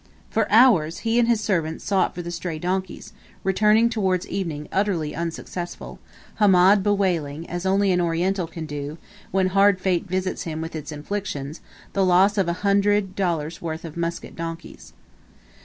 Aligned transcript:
For 0.31 0.51
hours 0.51 0.97
he 1.05 1.19
and 1.19 1.27
his 1.27 1.41
servants 1.41 1.83
sought 1.85 2.15
for 2.15 2.23
the 2.23 2.31
stray 2.31 2.57
donkeys, 2.57 3.13
returning 3.43 3.87
towards 3.87 4.27
evening 4.27 4.67
utterly 4.71 5.13
unsuccessful, 5.13 5.99
Hamed 6.39 6.81
bewailing, 6.81 7.47
as 7.47 7.67
only 7.67 7.91
an 7.91 8.01
Oriental 8.01 8.47
can 8.47 8.65
do, 8.65 8.97
when 9.29 9.49
hard 9.49 9.79
fate 9.79 10.07
visits 10.07 10.41
him 10.41 10.59
with 10.59 10.75
its 10.75 10.91
inflictions, 10.91 11.61
the 11.93 12.03
loss 12.03 12.39
of 12.39 12.47
a 12.47 12.53
hundred 12.65 13.13
do 13.15 13.21
dollars 13.23 13.61
worth 13.61 13.85
of 13.85 13.95
Muscat 13.95 14.35
donkeys. 14.35 14.93